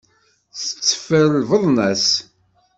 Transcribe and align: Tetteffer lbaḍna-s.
Tetteffer 0.61 1.25
lbaḍna-s. 1.41 2.07